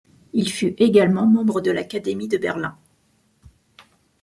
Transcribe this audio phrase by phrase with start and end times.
[0.33, 2.75] Il fut également membre de l'Académie de Berlin.